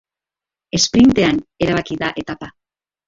[0.77, 2.51] Esprintean erabaki da etapa.